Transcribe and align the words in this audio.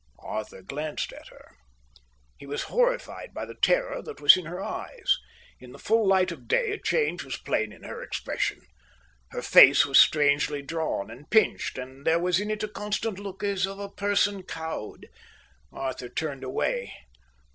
Arthur 0.25 0.63
glanced 0.63 1.13
at 1.13 1.27
her. 1.27 1.55
He 2.39 2.47
was 2.47 2.63
horrified 2.73 3.35
by 3.35 3.45
the 3.45 3.53
terror 3.61 4.01
that 4.01 4.19
was 4.19 4.35
in 4.35 4.45
her 4.45 4.59
eyes. 4.59 5.19
In 5.59 5.73
the 5.73 5.77
full 5.77 6.07
light 6.07 6.31
of 6.31 6.47
day 6.47 6.71
a 6.71 6.79
change 6.81 7.23
was 7.23 7.37
plain 7.37 7.71
in 7.71 7.83
her 7.83 8.01
expression. 8.01 8.61
Her 9.29 9.43
face 9.43 9.85
was 9.85 9.99
strangely 9.99 10.63
drawn, 10.63 11.11
and 11.11 11.29
pinched, 11.29 11.77
and 11.77 12.03
there 12.03 12.17
was 12.17 12.39
in 12.39 12.49
it 12.49 12.63
a 12.63 12.67
constant 12.67 13.19
look 13.19 13.43
as 13.43 13.67
of 13.67 13.77
a 13.77 13.89
person 13.91 14.41
cowed. 14.41 15.07
Arthur 15.71 16.09
turned 16.09 16.43
away. 16.43 16.91